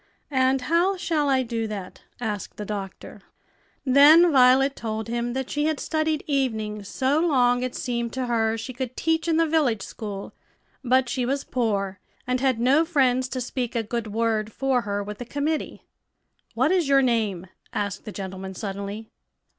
[0.31, 3.21] "And how shall I do that?" asked the doctor.
[3.85, 8.57] Then Violet told him that she had studied evenings so long it seemed to her
[8.57, 10.33] she could teach in the village school;
[10.83, 15.03] but she was poor, and had no friends to speak a good word for her
[15.03, 15.83] with the committee.
[16.55, 19.11] "What is your name?" asked the gentleman, suddenly.